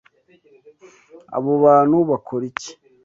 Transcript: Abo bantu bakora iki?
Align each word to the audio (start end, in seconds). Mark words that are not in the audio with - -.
Abo 1.35 1.51
bantu 1.63 1.97
bakora 2.09 2.43
iki? 2.51 2.71